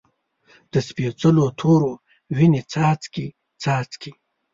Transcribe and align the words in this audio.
د 0.71 0.73
سپیڅلو 0.87 1.45
تورو، 1.59 1.91
وینې 2.35 2.61
څاڅکي، 2.71 3.27
څاڅکي 3.61 4.11